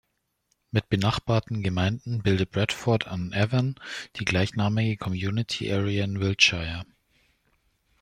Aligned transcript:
Mit 0.71 0.89
benachbarten 0.89 1.61
Gemeinden 1.61 2.23
bildet 2.23 2.49
Bradford 2.49 3.05
on 3.05 3.35
Avon 3.35 3.75
die 4.15 4.25
gleichnamige 4.25 4.97
"Community 4.97 5.71
Area" 5.71 6.05
in 6.05 6.19
Wiltshire. 6.19 6.87